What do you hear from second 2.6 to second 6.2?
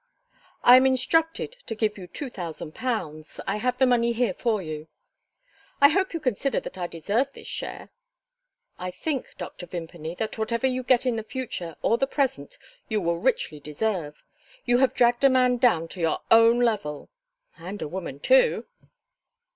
pounds. I have the money here for you." "I hope you